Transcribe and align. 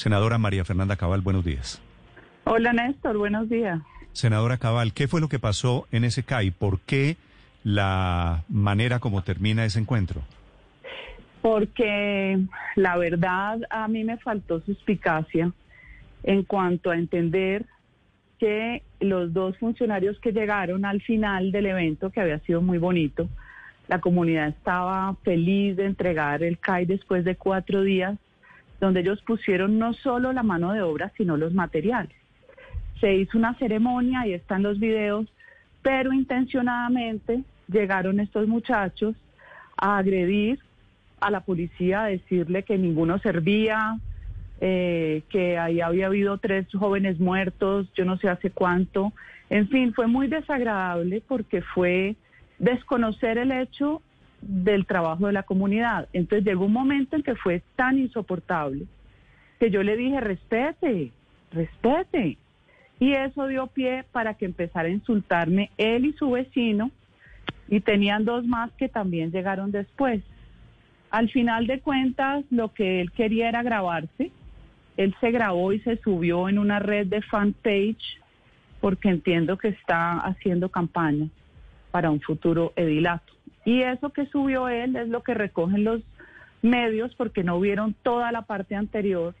Senadora 0.00 0.38
María 0.38 0.64
Fernanda 0.64 0.96
Cabal, 0.96 1.20
buenos 1.20 1.44
días. 1.44 1.78
Hola 2.44 2.72
Néstor, 2.72 3.18
buenos 3.18 3.50
días. 3.50 3.82
Senadora 4.12 4.56
Cabal, 4.56 4.94
¿qué 4.94 5.08
fue 5.08 5.20
lo 5.20 5.28
que 5.28 5.38
pasó 5.38 5.86
en 5.92 6.04
ese 6.04 6.22
CAI? 6.22 6.52
¿Por 6.52 6.80
qué 6.80 7.18
la 7.64 8.44
manera 8.48 8.98
como 8.98 9.22
termina 9.22 9.66
ese 9.66 9.78
encuentro? 9.78 10.22
Porque 11.42 12.38
la 12.76 12.96
verdad 12.96 13.58
a 13.68 13.88
mí 13.88 14.02
me 14.02 14.16
faltó 14.16 14.62
suspicacia 14.62 15.52
en 16.22 16.44
cuanto 16.44 16.90
a 16.90 16.96
entender 16.96 17.66
que 18.38 18.82
los 19.00 19.34
dos 19.34 19.58
funcionarios 19.58 20.18
que 20.20 20.32
llegaron 20.32 20.86
al 20.86 21.02
final 21.02 21.52
del 21.52 21.66
evento, 21.66 22.08
que 22.08 22.22
había 22.22 22.38
sido 22.38 22.62
muy 22.62 22.78
bonito, 22.78 23.28
la 23.86 24.00
comunidad 24.00 24.48
estaba 24.48 25.14
feliz 25.24 25.76
de 25.76 25.84
entregar 25.84 26.42
el 26.42 26.58
CAI 26.58 26.86
después 26.86 27.22
de 27.22 27.36
cuatro 27.36 27.82
días, 27.82 28.18
donde 28.80 29.00
ellos 29.00 29.22
pusieron 29.22 29.78
no 29.78 29.92
solo 29.92 30.32
la 30.32 30.42
mano 30.42 30.72
de 30.72 30.82
obra, 30.82 31.12
sino 31.16 31.36
los 31.36 31.52
materiales. 31.52 32.16
Se 33.00 33.14
hizo 33.14 33.38
una 33.38 33.54
ceremonia, 33.54 34.26
y 34.26 34.32
están 34.32 34.62
los 34.62 34.80
videos, 34.80 35.26
pero 35.82 36.12
intencionadamente 36.12 37.42
llegaron 37.68 38.20
estos 38.20 38.48
muchachos 38.48 39.14
a 39.76 39.98
agredir 39.98 40.58
a 41.20 41.30
la 41.30 41.40
policía, 41.40 42.04
a 42.04 42.08
decirle 42.08 42.62
que 42.62 42.78
ninguno 42.78 43.18
servía, 43.18 43.98
eh, 44.60 45.22
que 45.30 45.58
ahí 45.58 45.80
había 45.80 46.06
habido 46.06 46.38
tres 46.38 46.66
jóvenes 46.72 47.18
muertos, 47.20 47.86
yo 47.94 48.04
no 48.04 48.16
sé 48.18 48.28
hace 48.28 48.50
cuánto. 48.50 49.12
En 49.48 49.68
fin, 49.68 49.94
fue 49.94 50.06
muy 50.06 50.26
desagradable 50.26 51.22
porque 51.26 51.62
fue 51.62 52.16
desconocer 52.58 53.38
el 53.38 53.52
hecho 53.52 54.02
del 54.40 54.86
trabajo 54.86 55.26
de 55.26 55.32
la 55.32 55.42
comunidad. 55.42 56.08
Entonces 56.12 56.44
llegó 56.44 56.66
un 56.66 56.72
momento 56.72 57.16
en 57.16 57.22
que 57.22 57.34
fue 57.34 57.62
tan 57.76 57.98
insoportable 57.98 58.86
que 59.58 59.70
yo 59.70 59.82
le 59.82 59.96
dije, 59.96 60.20
respete, 60.20 61.12
respete. 61.52 62.38
Y 62.98 63.12
eso 63.12 63.46
dio 63.46 63.66
pie 63.66 64.04
para 64.10 64.34
que 64.34 64.46
empezara 64.46 64.88
a 64.88 64.92
insultarme 64.92 65.70
él 65.76 66.06
y 66.06 66.12
su 66.14 66.30
vecino, 66.30 66.90
y 67.68 67.80
tenían 67.80 68.24
dos 68.24 68.44
más 68.46 68.70
que 68.72 68.88
también 68.88 69.30
llegaron 69.30 69.70
después. 69.70 70.22
Al 71.10 71.30
final 71.30 71.66
de 71.66 71.80
cuentas, 71.80 72.44
lo 72.50 72.72
que 72.72 73.00
él 73.00 73.12
quería 73.12 73.48
era 73.48 73.62
grabarse. 73.62 74.32
Él 74.96 75.14
se 75.20 75.30
grabó 75.30 75.72
y 75.72 75.80
se 75.80 75.96
subió 75.98 76.48
en 76.48 76.58
una 76.58 76.78
red 76.78 77.06
de 77.06 77.22
fanpage 77.22 78.20
porque 78.80 79.08
entiendo 79.08 79.56
que 79.56 79.68
está 79.68 80.18
haciendo 80.20 80.68
campaña 80.68 81.28
para 81.90 82.10
un 82.10 82.20
futuro 82.20 82.72
edilato. 82.76 83.32
Y 83.64 83.82
eso 83.82 84.10
que 84.10 84.26
subió 84.26 84.68
él 84.68 84.96
es 84.96 85.08
lo 85.08 85.22
que 85.22 85.34
recogen 85.34 85.84
los 85.84 86.02
medios 86.62 87.14
porque 87.16 87.44
no 87.44 87.58
vieron 87.60 87.94
toda 88.02 88.32
la 88.32 88.42
parte 88.42 88.74
anterior 88.74 89.34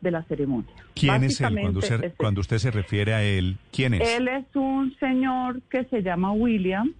de 0.00 0.10
la 0.10 0.22
ceremonia. 0.24 0.72
¿Quién 0.94 1.24
es 1.24 1.40
él? 1.40 1.58
Cuando 1.60 1.80
cuando 2.16 2.40
usted 2.40 2.58
se 2.58 2.70
refiere 2.70 3.14
a 3.14 3.22
él, 3.22 3.56
¿quién 3.72 3.94
es? 3.94 4.08
Él 4.08 4.28
es 4.28 4.44
un 4.54 4.94
señor 4.98 5.60
que 5.70 5.84
se 5.84 6.02
llama 6.02 6.32
William, 6.32 6.92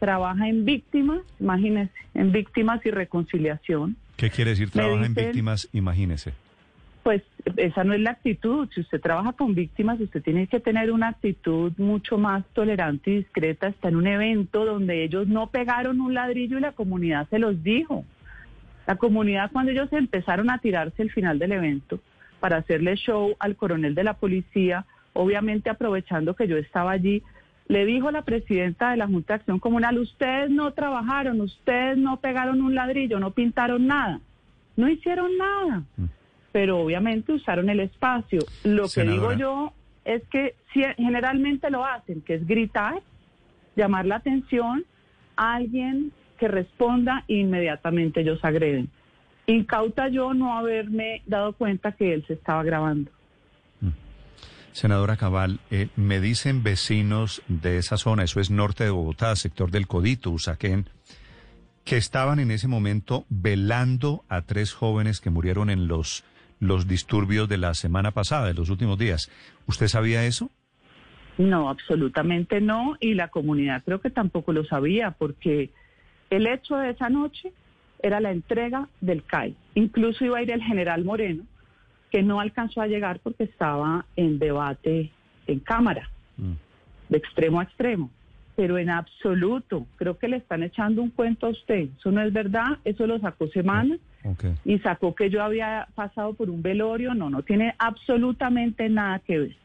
trabaja 0.00 0.48
en 0.48 0.64
víctimas, 0.64 1.20
imagínese, 1.38 1.92
en 2.14 2.32
víctimas 2.32 2.84
y 2.84 2.90
reconciliación. 2.90 3.96
¿Qué 4.16 4.30
quiere 4.30 4.50
decir 4.50 4.70
trabaja 4.70 5.06
en 5.06 5.14
víctimas? 5.14 5.68
Imagínese. 5.72 6.32
Pues 7.04 7.22
esa 7.56 7.84
no 7.84 7.92
es 7.92 8.00
la 8.00 8.12
actitud. 8.12 8.68
Si 8.74 8.80
usted 8.80 9.00
trabaja 9.00 9.32
con 9.34 9.54
víctimas, 9.54 10.00
usted 10.00 10.22
tiene 10.22 10.48
que 10.48 10.58
tener 10.58 10.90
una 10.90 11.08
actitud 11.08 11.72
mucho 11.76 12.18
más 12.18 12.44
tolerante 12.54 13.10
y 13.10 13.16
discreta. 13.18 13.68
Está 13.68 13.88
en 13.88 13.96
un 13.96 14.06
evento 14.06 14.64
donde 14.64 15.04
ellos 15.04 15.28
no 15.28 15.48
pegaron 15.48 16.00
un 16.00 16.14
ladrillo 16.14 16.58
y 16.58 16.62
la 16.62 16.72
comunidad 16.72 17.28
se 17.28 17.38
los 17.38 17.62
dijo. 17.62 18.04
La 18.86 18.96
comunidad 18.96 19.50
cuando 19.52 19.70
ellos 19.70 19.92
empezaron 19.92 20.50
a 20.50 20.58
tirarse 20.58 21.02
el 21.02 21.12
final 21.12 21.38
del 21.38 21.52
evento 21.52 22.00
para 22.40 22.56
hacerle 22.56 22.96
show 22.96 23.36
al 23.38 23.54
coronel 23.56 23.94
de 23.94 24.04
la 24.04 24.14
policía, 24.14 24.86
obviamente 25.12 25.70
aprovechando 25.70 26.34
que 26.34 26.48
yo 26.48 26.56
estaba 26.56 26.90
allí, 26.90 27.22
le 27.68 27.86
dijo 27.86 28.10
la 28.10 28.22
presidenta 28.22 28.90
de 28.90 28.96
la 28.96 29.06
Junta 29.06 29.34
de 29.34 29.36
Acción 29.40 29.58
Comunal, 29.58 29.98
ustedes 29.98 30.50
no 30.50 30.72
trabajaron, 30.72 31.40
ustedes 31.40 31.96
no 31.96 32.18
pegaron 32.20 32.62
un 32.62 32.74
ladrillo, 32.74 33.20
no 33.20 33.30
pintaron 33.30 33.86
nada, 33.86 34.20
no 34.76 34.88
hicieron 34.88 35.36
nada. 35.38 35.82
Pero 36.54 36.78
obviamente 36.78 37.32
usaron 37.32 37.68
el 37.68 37.80
espacio. 37.80 38.38
Lo 38.62 38.88
que 38.88 39.02
digo 39.02 39.32
yo 39.32 39.72
es 40.04 40.22
que 40.28 40.54
generalmente 40.96 41.68
lo 41.68 41.84
hacen, 41.84 42.20
que 42.20 42.34
es 42.34 42.46
gritar, 42.46 43.02
llamar 43.74 44.06
la 44.06 44.16
atención 44.16 44.84
a 45.34 45.54
alguien 45.54 46.12
que 46.38 46.46
responda 46.46 47.24
e 47.26 47.38
inmediatamente 47.38 48.20
ellos 48.20 48.38
agreden. 48.44 48.88
Incauta 49.48 50.06
yo 50.06 50.32
no 50.32 50.56
haberme 50.56 51.22
dado 51.26 51.54
cuenta 51.54 51.90
que 51.90 52.14
él 52.14 52.24
se 52.28 52.34
estaba 52.34 52.62
grabando. 52.62 53.10
Mm. 53.80 53.88
Senadora 54.70 55.16
Cabal, 55.16 55.58
eh, 55.72 55.88
me 55.96 56.20
dicen 56.20 56.62
vecinos 56.62 57.42
de 57.48 57.78
esa 57.78 57.96
zona, 57.96 58.22
eso 58.22 58.38
es 58.38 58.52
norte 58.52 58.84
de 58.84 58.90
Bogotá, 58.90 59.34
sector 59.34 59.72
del 59.72 59.88
Codito, 59.88 60.30
Usaquén, 60.30 60.88
que 61.82 61.96
estaban 61.96 62.38
en 62.38 62.52
ese 62.52 62.68
momento 62.68 63.26
velando 63.28 64.24
a 64.28 64.42
tres 64.42 64.72
jóvenes 64.72 65.20
que 65.20 65.30
murieron 65.30 65.68
en 65.68 65.88
los 65.88 66.24
los 66.60 66.86
disturbios 66.86 67.48
de 67.48 67.58
la 67.58 67.74
semana 67.74 68.10
pasada, 68.10 68.46
de 68.46 68.54
los 68.54 68.70
últimos 68.70 68.98
días. 68.98 69.30
¿Usted 69.66 69.88
sabía 69.88 70.24
eso? 70.24 70.50
No, 71.36 71.68
absolutamente 71.68 72.60
no, 72.60 72.96
y 73.00 73.14
la 73.14 73.28
comunidad 73.28 73.82
creo 73.84 74.00
que 74.00 74.10
tampoco 74.10 74.52
lo 74.52 74.64
sabía, 74.64 75.10
porque 75.12 75.70
el 76.30 76.46
hecho 76.46 76.76
de 76.76 76.90
esa 76.90 77.10
noche 77.10 77.52
era 78.02 78.20
la 78.20 78.30
entrega 78.30 78.88
del 79.00 79.24
CAI. 79.24 79.56
Incluso 79.74 80.24
iba 80.24 80.38
a 80.38 80.42
ir 80.42 80.50
el 80.50 80.62
general 80.62 81.04
Moreno, 81.04 81.44
que 82.10 82.22
no 82.22 82.38
alcanzó 82.38 82.80
a 82.80 82.86
llegar 82.86 83.18
porque 83.20 83.44
estaba 83.44 84.06
en 84.14 84.38
debate 84.38 85.10
en 85.46 85.58
Cámara, 85.60 86.08
mm. 86.36 86.52
de 87.08 87.18
extremo 87.18 87.60
a 87.60 87.64
extremo. 87.64 88.10
Pero 88.54 88.78
en 88.78 88.90
absoluto, 88.90 89.86
creo 89.96 90.16
que 90.16 90.28
le 90.28 90.36
están 90.36 90.62
echando 90.62 91.02
un 91.02 91.10
cuento 91.10 91.46
a 91.46 91.50
usted. 91.50 91.88
Eso 91.98 92.12
no 92.12 92.22
es 92.22 92.32
verdad, 92.32 92.78
eso 92.84 93.06
lo 93.08 93.18
sacó 93.18 93.48
Semana 93.48 93.98
y 94.64 94.78
sacó 94.78 95.14
que 95.14 95.30
yo 95.30 95.42
había 95.42 95.88
pasado 95.94 96.34
por 96.34 96.50
un 96.50 96.62
velorio. 96.62 97.14
No, 97.14 97.30
no 97.30 97.42
tiene 97.42 97.74
absolutamente 97.78 98.88
nada 98.88 99.18
que 99.20 99.38
ver. 99.38 99.56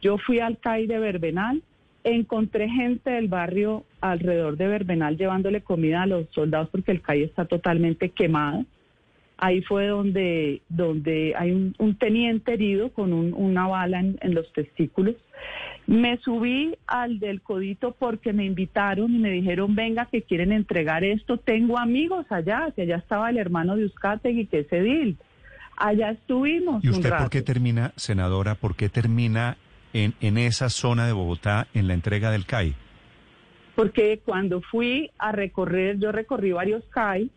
Yo 0.00 0.18
fui 0.18 0.40
al 0.40 0.58
CAI 0.58 0.86
de 0.86 0.98
Verbenal, 0.98 1.62
encontré 2.04 2.68
gente 2.68 3.10
del 3.10 3.28
barrio 3.28 3.84
alrededor 4.00 4.56
de 4.56 4.68
Verbenal 4.68 5.16
llevándole 5.16 5.62
comida 5.62 6.02
a 6.02 6.06
los 6.06 6.26
soldados 6.30 6.68
porque 6.70 6.92
el 6.92 7.02
CAI 7.02 7.22
está 7.22 7.44
totalmente 7.44 8.10
quemado. 8.10 8.64
Ahí 9.38 9.60
fue 9.62 9.88
donde, 9.88 10.62
donde 10.68 11.34
hay 11.36 11.52
un, 11.52 11.96
teniente 11.98 12.54
herido 12.54 12.90
con 12.90 13.12
una 13.12 13.66
bala 13.66 14.00
en, 14.00 14.18
en 14.22 14.34
los 14.34 14.50
testículos. 14.52 15.14
Me 15.86 16.16
subí 16.18 16.74
al 16.86 17.20
del 17.20 17.42
codito 17.42 17.94
porque 17.98 18.32
me 18.32 18.44
invitaron 18.44 19.14
y 19.14 19.18
me 19.18 19.30
dijeron, 19.30 19.74
venga, 19.74 20.06
que 20.06 20.22
quieren 20.22 20.52
entregar 20.52 21.04
esto. 21.04 21.36
Tengo 21.36 21.78
amigos 21.78 22.26
allá, 22.30 22.72
que 22.74 22.82
allá 22.82 22.96
estaba 22.96 23.28
el 23.30 23.36
hermano 23.36 23.76
de 23.76 23.84
Uzcategui, 23.84 24.46
que 24.46 24.60
es 24.60 24.72
Edil. 24.72 25.18
Allá 25.76 26.10
estuvimos. 26.10 26.82
¿Y 26.82 26.88
usted 26.88 27.10
por 27.10 27.28
qué 27.28 27.42
termina, 27.42 27.92
senadora, 27.96 28.54
por 28.54 28.74
qué 28.74 28.88
termina 28.88 29.58
en, 29.92 30.14
en 30.20 30.38
esa 30.38 30.70
zona 30.70 31.06
de 31.06 31.12
Bogotá 31.12 31.68
en 31.74 31.86
la 31.86 31.94
entrega 31.94 32.30
del 32.30 32.46
CAI? 32.46 32.74
Porque 33.74 34.20
cuando 34.24 34.62
fui 34.62 35.10
a 35.18 35.32
recorrer, 35.32 35.98
yo 35.98 36.10
recorrí 36.10 36.52
varios 36.52 36.82
CAI 36.86 37.30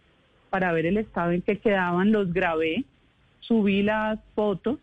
para 0.49 0.71
ver 0.71 0.85
el 0.85 0.97
estado 0.97 1.31
en 1.31 1.41
que 1.41 1.59
quedaban, 1.59 2.11
los 2.11 2.33
grabé, 2.33 2.85
subí 3.39 3.83
las 3.83 4.19
fotos. 4.35 4.79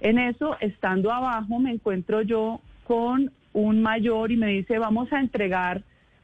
En 0.00 0.18
eso, 0.18 0.56
estando 0.60 1.12
abajo, 1.12 1.58
me 1.58 1.70
encuentro 1.70 2.22
yo 2.22 2.60
con 2.86 3.30
un 3.52 3.82
mayor 3.82 4.32
y 4.32 4.36
me 4.36 4.48
dice, 4.48 4.78
vamos 4.78 5.12
a 5.12 5.20
entregar 5.20 5.82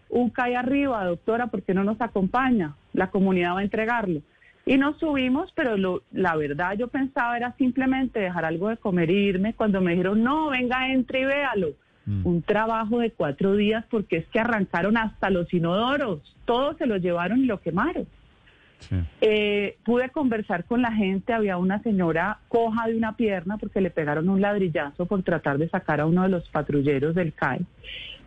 un 0.08 0.30
CAI 0.30 0.54
arriba, 0.54 1.04
doctora, 1.04 1.48
porque 1.48 1.74
no 1.74 1.84
nos 1.84 2.00
acompaña? 2.00 2.74
La 2.92 3.10
comunidad 3.10 3.54
va 3.54 3.60
a 3.60 3.64
entregarlo. 3.64 4.22
Y 4.64 4.76
nos 4.76 4.98
subimos, 4.98 5.50
pero 5.54 5.76
lo, 5.76 6.02
la 6.12 6.36
verdad 6.36 6.74
yo 6.76 6.88
pensaba 6.88 7.36
era 7.36 7.54
simplemente 7.56 8.20
dejar 8.20 8.44
algo 8.44 8.68
de 8.68 8.76
comer 8.76 9.10
e 9.10 9.14
irme. 9.14 9.54
Cuando 9.54 9.80
me 9.80 9.92
dijeron, 9.92 10.22
no, 10.22 10.50
venga, 10.50 10.92
entre 10.92 11.22
y 11.22 11.24
véalo. 11.24 11.68
Mm. 12.04 12.26
Un 12.26 12.42
trabajo 12.42 12.98
de 12.98 13.10
cuatro 13.10 13.54
días 13.56 13.84
porque 13.90 14.18
es 14.18 14.26
que 14.28 14.40
arrancaron 14.40 14.96
hasta 14.96 15.30
los 15.30 15.52
inodoros. 15.54 16.20
Todos 16.44 16.76
se 16.76 16.86
los 16.86 17.00
llevaron 17.00 17.40
y 17.40 17.46
lo 17.46 17.60
quemaron. 17.60 18.06
Eh, 19.20 19.76
pude 19.84 20.08
conversar 20.10 20.64
con 20.64 20.82
la 20.82 20.92
gente, 20.92 21.32
había 21.32 21.58
una 21.58 21.82
señora 21.82 22.38
coja 22.48 22.86
de 22.86 22.96
una 22.96 23.16
pierna 23.16 23.58
porque 23.58 23.80
le 23.80 23.90
pegaron 23.90 24.28
un 24.28 24.40
ladrillazo 24.40 25.06
por 25.06 25.22
tratar 25.22 25.58
de 25.58 25.68
sacar 25.68 26.00
a 26.00 26.06
uno 26.06 26.22
de 26.22 26.28
los 26.28 26.48
patrulleros 26.48 27.14
del 27.14 27.32
CAI. 27.32 27.60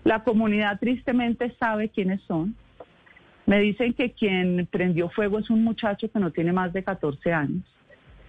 La 0.04 0.24
comunidad 0.24 0.80
tristemente 0.80 1.56
sabe 1.60 1.90
quiénes 1.90 2.22
son. 2.24 2.56
Me 3.46 3.60
dicen 3.60 3.94
que 3.94 4.12
quien 4.12 4.68
prendió 4.70 5.10
fuego 5.10 5.40
es 5.40 5.50
un 5.50 5.64
muchacho 5.64 6.12
que 6.12 6.20
no 6.20 6.32
tiene 6.32 6.54
más 6.54 6.74
de 6.74 6.84
14 6.84 7.34
años. 7.34 7.64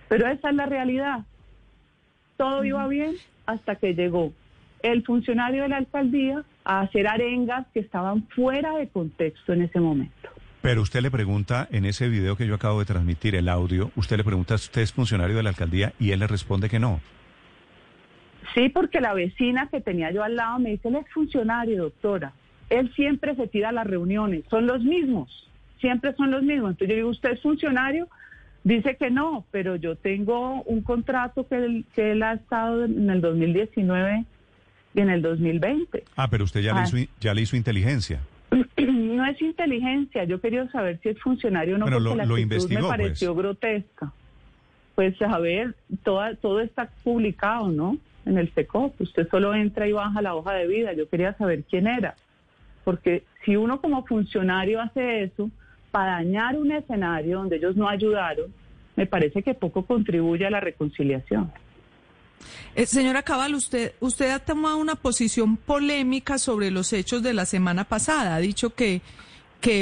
Pero 0.08 0.26
esa 0.26 0.50
es 0.50 0.54
la 0.54 0.66
realidad. 0.66 1.20
Todo 2.36 2.64
iba 2.64 2.86
bien 2.88 3.14
hasta 3.46 3.76
que 3.76 3.94
llegó 3.94 4.32
el 4.82 5.04
funcionario 5.04 5.62
de 5.62 5.68
la 5.68 5.76
alcaldía 5.76 6.44
a 6.64 6.80
hacer 6.80 7.06
arengas 7.06 7.66
que 7.72 7.80
estaban 7.80 8.24
fuera 8.28 8.76
de 8.76 8.88
contexto 8.88 9.52
en 9.52 9.62
ese 9.62 9.80
momento. 9.80 10.28
Pero 10.62 10.80
usted 10.80 11.02
le 11.02 11.10
pregunta 11.10 11.66
en 11.72 11.84
ese 11.84 12.08
video 12.08 12.36
que 12.36 12.46
yo 12.46 12.54
acabo 12.54 12.78
de 12.78 12.84
transmitir, 12.84 13.34
el 13.34 13.48
audio, 13.48 13.90
usted 13.96 14.16
le 14.16 14.22
pregunta, 14.22 14.54
¿usted 14.54 14.82
es 14.82 14.92
funcionario 14.92 15.36
de 15.36 15.42
la 15.42 15.50
alcaldía? 15.50 15.92
Y 15.98 16.12
él 16.12 16.20
le 16.20 16.28
responde 16.28 16.68
que 16.68 16.78
no. 16.78 17.00
Sí, 18.54 18.68
porque 18.68 19.00
la 19.00 19.12
vecina 19.12 19.68
que 19.68 19.80
tenía 19.80 20.12
yo 20.12 20.22
al 20.22 20.36
lado 20.36 20.60
me 20.60 20.70
dice, 20.70 20.88
él 20.88 20.96
es 20.96 21.12
funcionario, 21.12 21.82
doctora. 21.82 22.32
Él 22.70 22.92
siempre 22.94 23.34
se 23.34 23.48
tira 23.48 23.70
a 23.70 23.72
las 23.72 23.86
reuniones, 23.88 24.44
son 24.48 24.66
los 24.66 24.82
mismos, 24.84 25.48
siempre 25.80 26.14
son 26.14 26.30
los 26.30 26.44
mismos. 26.44 26.70
Entonces 26.70 26.88
yo 26.90 26.94
digo, 26.94 27.08
¿usted 27.08 27.32
es 27.32 27.42
funcionario? 27.42 28.08
Dice 28.62 28.96
que 28.96 29.10
no, 29.10 29.44
pero 29.50 29.74
yo 29.74 29.96
tengo 29.96 30.62
un 30.62 30.82
contrato 30.82 31.48
que 31.48 31.56
él, 31.56 31.84
que 31.92 32.12
él 32.12 32.22
ha 32.22 32.34
estado 32.34 32.84
en 32.84 33.10
el 33.10 33.20
2019 33.20 34.24
y 34.94 35.00
en 35.00 35.10
el 35.10 35.22
2020. 35.22 36.04
Ah, 36.14 36.30
pero 36.30 36.44
usted 36.44 36.60
ya, 36.60 36.72
le, 36.72 36.82
hizo, 36.84 37.12
ya 37.20 37.34
le 37.34 37.40
hizo 37.40 37.56
inteligencia. 37.56 38.20
No 39.12 39.26
es 39.26 39.40
inteligencia, 39.40 40.24
yo 40.24 40.40
quería 40.40 40.68
saber 40.70 40.98
si 41.02 41.10
es 41.10 41.20
funcionario 41.20 41.76
o 41.76 41.78
no, 41.78 41.86
porque 41.86 42.00
lo, 42.00 42.14
la 42.16 42.24
actitud 42.24 42.68
me 42.70 42.80
pues. 42.80 42.86
pareció 42.86 43.34
grotesca. 43.34 44.12
Pues 44.94 45.20
a 45.22 45.38
ver, 45.38 45.74
toda, 46.02 46.34
todo 46.36 46.60
está 46.60 46.90
publicado, 47.02 47.68
¿no? 47.68 47.96
En 48.24 48.38
el 48.38 48.52
SECOP, 48.52 49.00
usted 49.00 49.28
solo 49.30 49.54
entra 49.54 49.88
y 49.88 49.92
baja 49.92 50.22
la 50.22 50.34
hoja 50.34 50.52
de 50.52 50.66
vida, 50.66 50.92
yo 50.92 51.08
quería 51.08 51.34
saber 51.34 51.64
quién 51.64 51.86
era, 51.86 52.14
porque 52.84 53.24
si 53.44 53.56
uno 53.56 53.80
como 53.80 54.04
funcionario 54.04 54.80
hace 54.80 55.24
eso, 55.24 55.50
para 55.90 56.12
dañar 56.12 56.56
un 56.56 56.72
escenario 56.72 57.38
donde 57.38 57.56
ellos 57.56 57.76
no 57.76 57.88
ayudaron, 57.88 58.52
me 58.96 59.06
parece 59.06 59.42
que 59.42 59.54
poco 59.54 59.84
contribuye 59.84 60.46
a 60.46 60.50
la 60.50 60.60
reconciliación. 60.60 61.50
Eh, 62.74 62.86
señora 62.86 63.22
Cabal, 63.22 63.54
usted, 63.54 63.94
usted 64.00 64.30
ha 64.30 64.38
tomado 64.38 64.78
una 64.78 64.94
posición 64.94 65.56
polémica 65.56 66.38
sobre 66.38 66.70
los 66.70 66.92
hechos 66.92 67.22
de 67.22 67.34
la 67.34 67.46
semana 67.46 67.84
pasada. 67.84 68.36
Ha 68.36 68.40
dicho 68.40 68.74
que, 68.74 69.02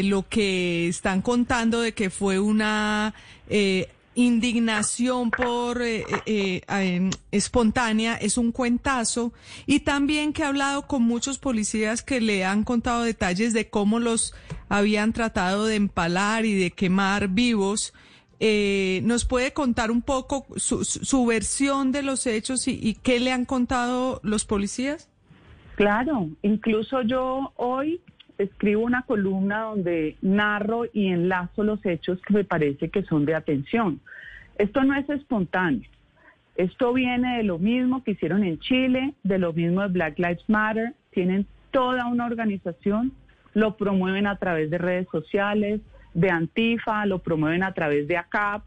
lo 0.02 0.28
que 0.28 0.88
están 0.88 1.22
contando 1.22 1.80
de 1.80 1.92
que 1.92 2.10
fue 2.10 2.38
una 2.38 3.14
eh, 3.48 3.88
indignación 4.14 5.30
por 5.30 5.80
eh, 5.80 6.04
em, 6.68 7.10
espontánea 7.30 8.16
es 8.16 8.36
un 8.36 8.52
cuentazo 8.52 9.32
y 9.66 9.80
también 9.80 10.32
que 10.32 10.42
ha 10.42 10.48
hablado 10.48 10.86
con 10.86 11.02
muchos 11.02 11.38
policías 11.38 12.02
que 12.02 12.20
le 12.20 12.44
han 12.44 12.64
contado 12.64 13.04
detalles 13.04 13.54
de 13.54 13.70
cómo 13.70 14.00
los 14.00 14.34
habían 14.68 15.12
tratado 15.12 15.64
de 15.64 15.76
empalar 15.76 16.44
y 16.44 16.54
de 16.54 16.72
quemar 16.72 17.28
vivos 17.28 17.94
eh, 18.42 19.02
¿Nos 19.04 19.26
puede 19.26 19.52
contar 19.52 19.90
un 19.90 20.00
poco 20.00 20.46
su, 20.56 21.26
versión 21.26 21.92
de 21.92 22.02
los 22.02 22.26
hechos 22.26 22.66
y, 22.68 22.94
qué 23.02 23.20
le 23.20 23.32
han 23.32 23.44
contado 23.44 24.20
los 24.22 24.46
policías? 24.46 25.10
Claro, 25.76 26.30
incluso 26.40 27.02
yo 27.02 27.52
hoy 27.56 28.00
escribo 28.38 28.82
una 28.82 29.02
columna 29.02 29.64
donde 29.64 30.16
narro 30.22 30.86
y 30.90 31.08
enlazo 31.08 31.64
los 31.64 31.84
hechos 31.84 32.18
que 32.26 32.32
me 32.32 32.44
parece 32.44 32.88
que 32.88 33.02
son 33.02 33.26
de 33.26 33.34
atención. 33.34 34.00
Esto 34.56 34.84
no 34.84 34.94
es 34.94 35.08
espontáneo. 35.10 35.88
Esto 36.56 36.94
viene 36.94 37.38
de 37.38 37.42
lo 37.42 37.58
mismo 37.58 38.02
que 38.02 38.12
hicieron 38.12 38.42
en 38.44 38.58
Chile, 38.58 39.12
de 39.22 39.38
lo 39.38 39.52
mismo 39.52 39.82
de 39.82 39.88
Black 39.88 40.18
Lives 40.18 40.48
Matter. 40.48 40.94
Tienen 41.10 41.46
toda 41.70 42.06
una 42.06 42.24
organización, 42.24 43.12
lo 43.52 43.76
promueven 43.76 44.26
a 44.26 44.36
través 44.36 44.70
de 44.70 44.78
redes 44.78 45.08
sociales, 45.12 45.82
de 46.14 46.30
Antifa, 46.30 47.06
lo 47.06 47.20
promueven 47.20 47.62
a 47.62 47.72
través 47.72 48.08
de 48.08 48.16
ACAP, 48.16 48.62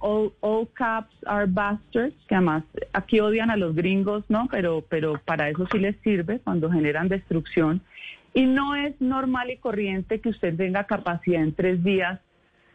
all, 0.00 0.68
Caps 0.74 1.14
Are 1.26 1.46
Bastards, 1.46 2.14
que 2.28 2.34
además 2.34 2.64
aquí 2.92 3.20
odian 3.20 3.50
a 3.50 3.56
los 3.56 3.74
gringos, 3.74 4.24
¿no? 4.28 4.48
Pero, 4.50 4.84
pero 4.88 5.20
para 5.24 5.48
eso 5.48 5.66
sí 5.70 5.78
les 5.78 5.96
sirve 6.02 6.40
cuando 6.40 6.70
generan 6.70 7.08
destrucción. 7.08 7.80
Y 8.34 8.44
no 8.44 8.76
es 8.76 9.00
normal 9.00 9.50
y 9.50 9.56
corriente 9.56 10.20
que 10.20 10.28
usted 10.28 10.56
tenga 10.56 10.84
capacidad 10.84 11.42
en 11.42 11.54
tres 11.54 11.82
días 11.82 12.20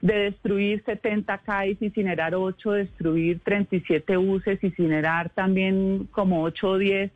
de 0.01 0.15
destruir 0.15 0.83
70 0.85 1.37
CAIs, 1.39 1.81
incinerar 1.81 2.35
8, 2.35 2.71
destruir 2.73 3.39
37 3.39 4.17
buses, 4.17 4.63
incinerar 4.63 5.29
también 5.29 6.07
como 6.11 6.43
8 6.43 6.69
o 6.69 6.77
10. 6.77 7.11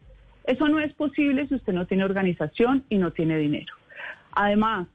Eso 0.46 0.68
no 0.70 0.80
es 0.80 0.94
posible 0.94 1.48
si 1.48 1.56
usted 1.56 1.74
no 1.74 1.86
tiene 1.86 2.06
organización 2.06 2.84
y 2.90 2.98
no 2.98 3.12
tiene 3.12 3.38
dinero. 3.38 3.74
Además, 4.32 4.88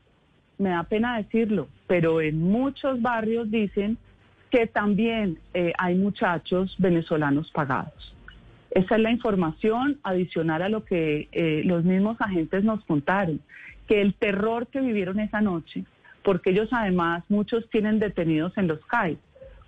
me 0.58 0.70
da 0.70 0.84
pena 0.84 1.16
decirlo, 1.16 1.68
pero 1.86 2.20
en 2.20 2.40
muchos 2.40 3.00
barrios 3.02 3.50
dicen 3.50 3.98
que 4.50 4.66
también 4.66 5.38
eh, 5.52 5.72
hay 5.78 5.96
muchachos 5.96 6.74
venezolanos 6.78 7.50
pagados. 7.50 8.14
Esa 8.70 8.96
es 8.96 9.02
la 9.02 9.10
información 9.10 9.98
adicional 10.02 10.62
a 10.62 10.68
lo 10.68 10.84
que 10.84 11.28
eh, 11.32 11.62
los 11.64 11.84
mismos 11.84 12.20
agentes 12.20 12.64
nos 12.64 12.84
contaron, 12.84 13.40
que 13.86 14.00
el 14.00 14.14
terror 14.14 14.66
que 14.66 14.80
vivieron 14.80 15.20
esa 15.20 15.40
noche, 15.40 15.84
porque 16.22 16.50
ellos 16.50 16.68
además 16.72 17.22
muchos 17.28 17.68
tienen 17.70 17.98
detenidos 17.98 18.56
en 18.56 18.68
los 18.68 18.84
CAI, 18.86 19.18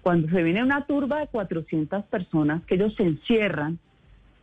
cuando 0.03 0.29
se 0.29 0.43
viene 0.43 0.62
una 0.62 0.87
turba 0.87 1.19
de 1.19 1.27
400 1.27 2.05
personas, 2.05 2.62
que 2.65 2.77
ellos 2.77 2.94
se 2.94 3.03
encierran 3.03 3.79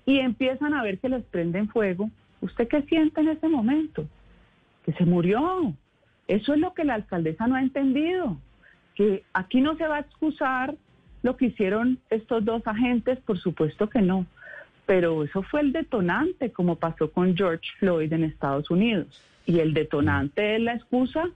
y 0.06 0.20
empiezan 0.20 0.74
a 0.74 0.84
ver 0.84 1.00
que 1.00 1.10
les 1.10 1.24
prenden 1.24 1.70
fuego, 1.70 2.10
¿usted 2.42 2.68
qué 2.68 2.82
siente 2.82 3.22
en 3.22 3.30
ese 3.30 3.48
momento? 3.48 4.06
Que 4.86 4.92
se 4.92 5.06
murió, 5.06 5.74
eso 6.36 6.54
es 6.54 6.60
lo 6.60 6.74
que 6.74 6.84
la 6.84 6.96
alcaldesa 6.96 7.48
no 7.48 7.56
ha 7.56 7.62
entendido, 7.62 8.38
que 8.96 9.24
aquí 9.34 9.62
no 9.62 9.76
se 9.78 9.88
va 9.88 9.98
a 9.98 10.02
excusar 10.02 10.76
lo 11.22 11.38
que 11.38 11.46
hicieron 11.46 12.00
estos 12.10 12.44
dos 12.44 12.66
agentes, 12.66 13.20
por 13.20 13.40
supuesto 13.40 13.90
que 13.90 14.02
no, 14.02 14.26
pero 14.86 15.24
eso 15.24 15.44
fue 15.44 15.62
el 15.62 15.72
detonante, 15.72 16.52
como 16.52 16.76
pasó 16.76 17.12
con 17.12 17.36
George 17.36 17.70
Floyd 17.80 18.12
en 18.12 18.24
Estados 18.24 18.70
Unidos. 18.70 19.22
Y 19.46 19.60
el 19.60 19.74
detonante 19.74 20.56
es 20.56 20.62
la 20.62 20.74
excusa 20.74 21.30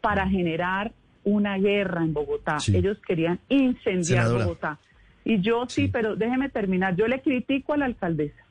para 0.00 0.28
generar 0.28 0.92
una 1.24 1.56
guerra 1.56 2.02
en 2.02 2.12
Bogotá. 2.12 2.58
Ellos 2.72 2.98
querían 3.06 3.40
incendiar 3.48 4.30
Bogotá. 4.30 4.78
Y 5.24 5.40
yo 5.40 5.64
sí, 5.68 5.88
pero 5.88 6.16
déjeme 6.16 6.50
terminar, 6.50 6.94
yo 6.96 7.08
le 7.08 7.22
critico 7.22 7.72
a 7.72 7.78
la 7.78 7.86
alcaldesa 7.86 8.44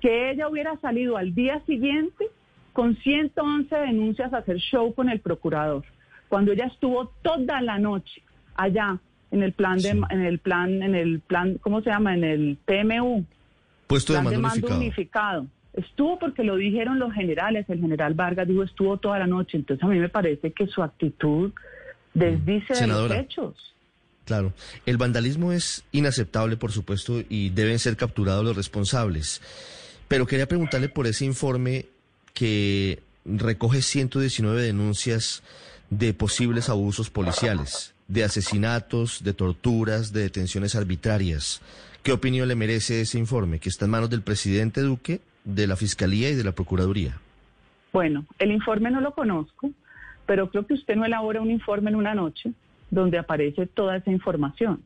que 0.00 0.32
ella 0.32 0.48
hubiera 0.48 0.76
salido 0.78 1.16
al 1.16 1.32
día 1.32 1.60
siguiente 1.64 2.26
con 2.72 2.96
111 2.96 3.74
denuncias 3.74 4.32
a 4.32 4.38
hacer 4.38 4.56
show 4.58 4.94
con 4.94 5.08
el 5.08 5.20
procurador, 5.20 5.84
cuando 6.28 6.52
ella 6.52 6.66
estuvo 6.66 7.12
toda 7.22 7.60
la 7.60 7.78
noche 7.78 8.22
allá 8.54 8.98
en 9.30 9.42
el 9.42 9.52
plan 9.52 9.78
de, 9.78 9.90
en 9.90 10.20
el 10.20 10.38
plan, 10.38 10.82
en 10.82 10.94
el 10.94 11.20
plan, 11.20 11.58
¿cómo 11.60 11.82
se 11.82 11.90
llama? 11.90 12.14
En 12.14 12.24
el 12.24 12.58
PMU. 12.64 13.24
Puesto 13.86 14.12
de 14.12 14.38
mando, 14.38 14.76
unificado. 14.76 15.46
Estuvo 15.72 16.18
porque 16.18 16.44
lo 16.44 16.56
dijeron 16.56 16.98
los 16.98 17.14
generales, 17.14 17.64
el 17.68 17.80
general 17.80 18.12
Vargas 18.12 18.46
dijo 18.46 18.62
estuvo 18.62 18.98
toda 18.98 19.18
la 19.18 19.26
noche, 19.26 19.56
entonces 19.56 19.82
a 19.82 19.88
mí 19.88 19.98
me 19.98 20.10
parece 20.10 20.52
que 20.52 20.66
su 20.66 20.82
actitud 20.82 21.50
desdice 22.12 22.74
de 22.74 22.86
los 22.86 23.10
hechos. 23.10 23.74
Claro, 24.26 24.52
el 24.86 24.98
vandalismo 24.98 25.50
es 25.52 25.84
inaceptable, 25.92 26.56
por 26.56 26.72
supuesto, 26.72 27.22
y 27.28 27.50
deben 27.50 27.78
ser 27.78 27.96
capturados 27.96 28.44
los 28.44 28.54
responsables. 28.54 29.40
Pero 30.08 30.26
quería 30.26 30.46
preguntarle 30.46 30.90
por 30.90 31.06
ese 31.06 31.24
informe 31.24 31.86
que 32.34 33.00
recoge 33.24 33.82
119 33.82 34.62
denuncias 34.62 35.42
de 35.90 36.14
posibles 36.14 36.68
abusos 36.68 37.10
policiales, 37.10 37.94
de 38.08 38.24
asesinatos, 38.24 39.22
de 39.22 39.34
torturas, 39.34 40.12
de 40.12 40.22
detenciones 40.22 40.74
arbitrarias. 40.74 41.60
¿Qué 42.02 42.12
opinión 42.12 42.48
le 42.48 42.54
merece 42.54 43.00
ese 43.00 43.18
informe 43.18 43.58
que 43.58 43.68
está 43.68 43.84
en 43.84 43.92
manos 43.92 44.10
del 44.10 44.22
presidente 44.22 44.80
Duque, 44.80 45.20
de 45.44 45.66
la 45.66 45.76
Fiscalía 45.76 46.30
y 46.30 46.34
de 46.34 46.44
la 46.44 46.52
Procuraduría? 46.52 47.18
Bueno, 47.92 48.24
el 48.38 48.52
informe 48.52 48.90
no 48.90 49.00
lo 49.00 49.12
conozco, 49.12 49.70
pero 50.26 50.50
creo 50.50 50.66
que 50.66 50.74
usted 50.74 50.96
no 50.96 51.04
elabora 51.04 51.40
un 51.40 51.50
informe 51.50 51.90
en 51.90 51.96
una 51.96 52.14
noche 52.14 52.52
donde 52.90 53.18
aparece 53.18 53.66
toda 53.66 53.96
esa 53.96 54.10
información. 54.10 54.82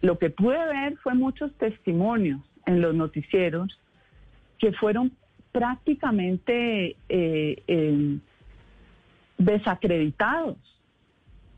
Lo 0.00 0.18
que 0.18 0.30
pude 0.30 0.58
ver 0.58 0.96
fue 0.98 1.14
muchos 1.14 1.52
testimonios 1.54 2.40
en 2.66 2.80
los 2.80 2.94
noticieros 2.94 3.78
que 4.58 4.72
fueron 4.72 5.12
prácticamente 5.58 6.94
eh, 7.08 7.62
eh, 7.66 8.18
desacreditados. 9.38 10.56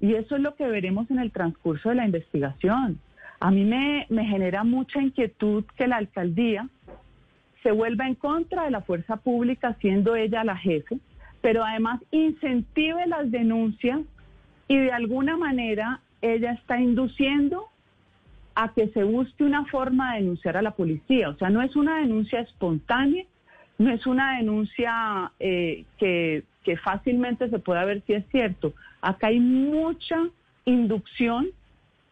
Y 0.00 0.14
eso 0.14 0.36
es 0.36 0.40
lo 0.40 0.54
que 0.54 0.66
veremos 0.66 1.10
en 1.10 1.18
el 1.18 1.30
transcurso 1.30 1.90
de 1.90 1.96
la 1.96 2.06
investigación. 2.06 2.98
A 3.40 3.50
mí 3.50 3.62
me, 3.62 4.06
me 4.08 4.24
genera 4.24 4.64
mucha 4.64 5.02
inquietud 5.02 5.64
que 5.76 5.86
la 5.86 5.98
alcaldía 5.98 6.66
se 7.62 7.72
vuelva 7.72 8.06
en 8.06 8.14
contra 8.14 8.64
de 8.64 8.70
la 8.70 8.80
fuerza 8.80 9.18
pública, 9.18 9.76
siendo 9.82 10.16
ella 10.16 10.44
la 10.44 10.56
jefe, 10.56 10.96
pero 11.42 11.62
además 11.62 12.00
incentive 12.10 13.06
las 13.06 13.30
denuncias 13.30 14.00
y 14.66 14.78
de 14.78 14.92
alguna 14.92 15.36
manera 15.36 16.00
ella 16.22 16.52
está 16.52 16.80
induciendo 16.80 17.66
a 18.54 18.72
que 18.72 18.88
se 18.88 19.04
busque 19.04 19.44
una 19.44 19.66
forma 19.66 20.14
de 20.14 20.20
denunciar 20.22 20.56
a 20.56 20.62
la 20.62 20.70
policía. 20.70 21.28
O 21.28 21.34
sea, 21.34 21.50
no 21.50 21.60
es 21.60 21.76
una 21.76 21.98
denuncia 21.98 22.40
espontánea, 22.40 23.26
no 23.80 23.90
es 23.90 24.06
una 24.06 24.36
denuncia 24.36 25.32
eh, 25.40 25.84
que, 25.96 26.44
fácilmente 26.84 27.48
se 27.48 27.58
pueda 27.58 27.84
ver 27.86 28.02
si 28.06 28.12
es 28.12 28.24
cierto. 28.30 28.74
Acá 29.00 29.28
hay 29.28 29.40
mucha 29.40 30.28
inducción 30.66 31.48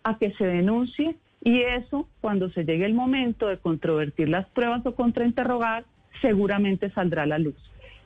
a 0.02 0.16
que 0.16 0.32
se 0.32 0.46
denuncie 0.46 1.14
y 1.44 1.60
eso, 1.60 2.08
cuando 2.22 2.48
se 2.50 2.64
llegue 2.64 2.87
el 2.87 2.94
momento 2.94 3.48
de 3.48 3.58
controvertir 3.58 4.30
las 4.30 4.46
pruebas 4.46 4.84
o 4.87 4.94
contrainterrogar, 4.94 5.84
seguramente 6.22 6.90
saldrá 6.90 7.25
a 7.25 7.26
la 7.26 7.38
luz. 7.38 7.54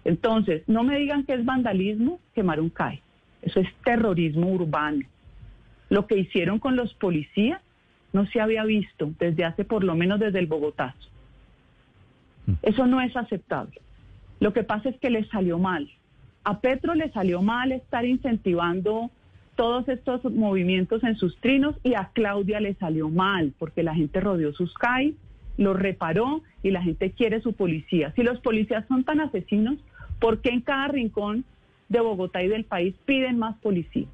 Entonces, 0.05 0.65
no 0.67 0.83
me 0.83 0.99
digan 0.99 1.25
que 1.25 1.35
es 1.35 1.45
vandalismo 1.45 2.19
quemar 2.35 2.61
un 2.61 2.69
CAE. 2.69 3.01
Eso 3.43 3.61
es 3.61 3.69
terrorismo 3.85 4.51
urbano. 4.51 5.07
Lo 5.89 6.09
que 6.09 6.19
hicieron 6.19 6.59
con 6.59 6.75
los 6.75 6.95
policías 6.95 7.63
no 8.13 8.27
se 8.27 8.41
había 8.41 8.65
visto 8.65 9.13
desde 9.21 9.45
hace 9.45 9.65
por 9.65 9.85
lo 9.85 9.95
menos 9.95 10.19
desde 10.19 10.41
el 10.41 10.49
Bogotazo. 10.49 11.12
Mm. 12.47 12.53
Eso 12.63 12.87
no 12.87 13.01
es 13.01 13.17
aceptable. 13.17 13.81
Lo 14.41 14.53
que 14.53 14.65
pasa 14.65 14.89
es 14.89 14.99
que 14.99 15.11
le 15.11 15.25
salió 15.29 15.59
mal. 15.59 15.89
A 16.45 16.61
Petro 16.61 16.95
le 16.95 17.11
salió 17.13 17.43
mal 17.43 17.73
estar 17.73 18.05
incentivando 18.05 19.11
todos 19.55 19.89
estos 19.89 20.25
movimientos 20.25 21.05
en 21.05 21.17
sus 21.17 21.37
trinos 21.39 21.77
y 21.83 21.95
a 21.95 22.11
Claudia 22.13 22.61
le 22.61 22.75
salió 22.75 23.09
mal 23.09 23.53
porque 23.59 23.83
la 23.83 23.95
gente 23.95 24.21
rodeó 24.21 24.53
sus 24.53 24.75
CAI, 24.75 25.15
lo 25.57 25.75
reparó 25.75 26.43
y 26.63 26.71
la 26.71 26.83
gente 26.83 27.13
quiere 27.13 27.41
su 27.41 27.53
policía. 27.53 28.13
Si 28.17 28.23
los 28.23 28.41
policías 28.41 28.87
son 28.89 29.05
tan 29.05 29.21
asesinos, 29.21 29.79
¿por 30.21 30.41
qué 30.41 30.51
en 30.51 30.63
cada 30.63 30.89
rincón 30.89 31.45
de 31.89 32.01
Bogotá 32.01 32.43
y 32.43 32.49
del 32.49 32.65
país 32.65 32.95
piden 33.05 33.39
más 33.39 33.57
policía? 33.59 34.07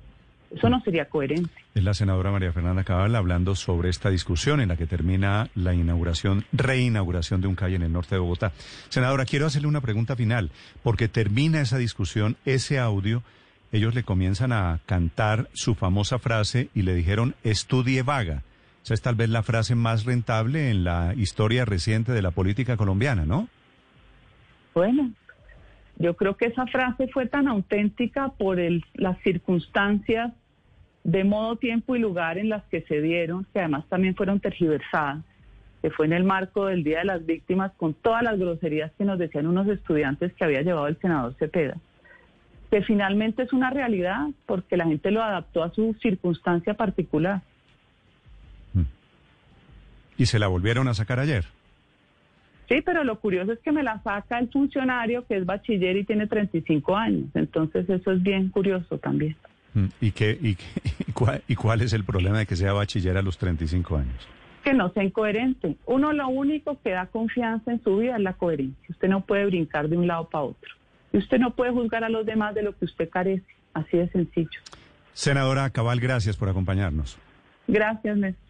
Eso 0.51 0.69
no 0.71 0.81
sería 0.81 1.05
coherente. 1.07 1.51
Es 1.75 1.85
la 1.85 1.93
senadora 1.93 2.31
María 2.31 2.53
Fernanda 2.53 2.83
Cabal 2.83 3.15
hablando 3.15 3.55
sobre 3.55 3.91
esta 3.91 4.09
discusión 4.09 4.61
en 4.61 4.69
la 4.69 4.77
que 4.77 4.87
termina 4.87 5.49
la 5.55 5.75
inauguración, 5.75 6.45
reinauguración 6.53 7.41
de 7.41 7.49
un 7.49 7.55
calle 7.55 7.77
en 7.77 7.83
el 7.83 7.93
norte 7.93 8.15
de 8.15 8.21
Bogotá. 8.21 8.53
Senadora, 8.89 9.27
quiero 9.27 9.47
hacerle 9.47 9.69
una 9.69 9.83
pregunta 9.83 10.17
final, 10.17 10.51
porque 10.83 11.09
termina 11.09 11.61
esa 11.61 11.77
discusión, 11.77 12.37
ese 12.47 12.79
audio, 12.79 13.23
ellos 13.73 13.95
le 13.95 14.05
comienzan 14.05 14.53
a 14.53 14.81
cantar 14.87 15.51
su 15.53 15.75
famosa 15.75 16.19
frase 16.19 16.71
y 16.75 16.83
le 16.83 16.95
dijeron, 16.95 17.35
estudie 17.45 18.03
vaga. 18.03 18.43
Esa 18.83 18.95
es 18.95 19.03
tal 19.03 19.17
vez 19.17 19.29
la 19.29 19.43
frase 19.43 19.75
más 19.75 20.07
rentable 20.07 20.71
en 20.71 20.83
la 20.83 21.13
historia 21.15 21.67
reciente 21.67 22.13
de 22.13 22.23
la 22.23 22.31
política 22.31 22.79
colombiana, 22.79 23.27
¿no? 23.27 23.49
Bueno, 24.75 25.13
yo 25.99 26.17
creo 26.17 26.37
que 26.37 26.47
esa 26.47 26.67
frase 26.67 27.09
fue 27.09 27.27
tan 27.27 27.49
auténtica 27.49 28.29
por 28.31 28.61
el, 28.61 28.85
las 28.95 29.19
circunstancias 29.23 30.33
de 31.03 31.25
modo, 31.25 31.57
tiempo 31.57 31.97
y 31.97 31.99
lugar 31.99 32.39
en 32.39 32.49
las 32.49 32.63
que 32.65 32.83
se 32.83 33.01
dieron, 33.01 33.47
que 33.53 33.61
además 33.61 33.85
también 33.89 34.15
fueron 34.15 34.41
tergiversadas, 34.41 35.25
que 35.83 35.91
fue 35.91 36.07
en 36.07 36.13
el 36.13 36.25
marco 36.25 36.67
del 36.67 36.85
Día 36.85 36.99
de 36.99 37.07
las 37.07 37.25
Víctimas, 37.25 37.73
con 37.77 37.95
todas 37.95 38.23
las 38.23 38.39
groserías 38.39 38.93
que 38.97 39.05
nos 39.05 39.19
decían 39.19 39.47
unos 39.47 39.67
estudiantes 39.69 40.33
que 40.35 40.45
había 40.45 40.63
llevado 40.63 40.87
el 40.87 40.99
senador 41.01 41.35
Cepeda, 41.39 41.77
que 42.71 42.83
finalmente 42.83 43.43
es 43.43 43.53
una 43.53 43.71
realidad 43.71 44.29
porque 44.47 44.77
la 44.77 44.85
gente 44.85 45.11
lo 45.11 45.23
adaptó 45.23 45.65
a 45.65 45.73
su 45.73 45.97
circunstancia 46.01 46.75
particular. 46.75 47.41
Mm. 48.75 48.83
¿Y 50.19 50.27
se 50.27 50.39
la 50.39 50.47
volvieron 50.47 50.89
a 50.89 50.95
sacar 50.95 51.19
ayer? 51.19 51.47
Sí, 52.69 52.83
pero 52.85 53.03
lo 53.03 53.19
curioso 53.19 53.53
es 53.53 53.59
que 53.61 53.73
me 53.73 53.83
la 53.83 54.03
saca 54.03 54.39
el 54.39 54.51
funcionario 54.51 55.27
que 55.27 55.37
es 55.37 55.47
bachiller 55.47 55.97
y 55.97 56.05
tiene 56.05 56.27
35 56.27 56.97
años. 56.97 57.25
Entonces 57.35 57.89
eso 57.89 58.13
es 58.13 58.23
bien 58.23 58.51
curioso 58.51 58.99
también. 58.99 59.37
Mm, 59.73 59.87
¿Y, 60.01 60.11
qué, 60.11 60.39
y, 60.43 61.13
cuál, 61.13 61.43
y 61.49 61.55
cuál 61.55 61.81
es 61.81 61.95
el 61.95 62.05
problema 62.05 62.39
de 62.39 62.47
que 62.47 62.57
sea 62.57 62.75
bachiller 62.75 63.17
a 63.17 63.23
los 63.23 63.39
35 63.39 63.97
años? 63.97 64.29
Que 64.63 64.75
no 64.75 64.93
sea 64.93 65.03
incoherente. 65.03 65.77
Uno 65.87 66.13
lo 66.13 66.29
único 66.29 66.79
que 66.83 66.91
da 66.91 67.07
confianza 67.07 67.73
en 67.73 67.83
su 67.83 67.97
vida 67.97 68.17
es 68.17 68.23
la 68.23 68.35
coherencia. 68.35 68.87
Usted 68.91 69.09
no 69.09 69.23
puede 69.23 69.47
brincar 69.47 69.89
de 69.89 69.97
un 69.97 70.07
lado 70.07 70.29
para 70.29 70.45
otro. 70.45 70.71
Y 71.13 71.19
usted 71.19 71.39
no 71.39 71.53
puede 71.55 71.73
juzgar 71.73 72.05
a 72.05 72.11
los 72.11 72.27
demás 72.27 72.55
de 72.55 72.63
lo 72.63 72.77
que 72.77 72.85
usted 72.85 73.09
carece. 73.09 73.47
Así 73.73 73.97
de 73.97 74.11
sencillo. 74.11 74.61
Senadora 75.15 75.71
Cabal, 75.71 76.01
gracias 76.01 76.37
por 76.37 76.51
acompañarnos. 76.51 77.19
Gracias, 77.67 78.17
Néstor. 78.17 78.48